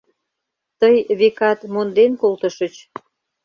Тый, 0.79 0.97
векат, 1.19 1.59
монден 1.73 2.11
колтышыч 2.21 2.75